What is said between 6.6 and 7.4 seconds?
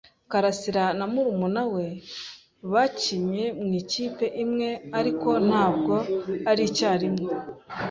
icyarimwe.